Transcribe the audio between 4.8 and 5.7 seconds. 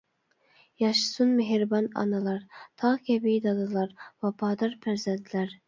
پەرزەنتلەر!